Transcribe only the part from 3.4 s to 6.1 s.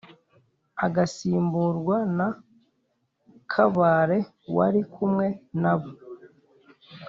Kabare wari kumwe nabo